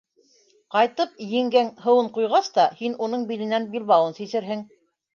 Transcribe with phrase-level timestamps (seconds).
[0.75, 4.69] Ҡайтып, еңгәң һыуын ҡуйғас та, һин уның биленән билбауын сисерһең.